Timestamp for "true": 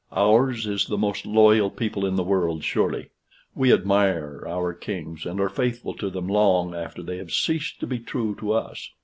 7.99-8.33